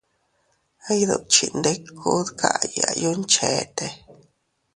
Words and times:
Iydukchindiku 0.93 2.11
dkayaa 2.27 2.91
yuncheete. 3.01 3.85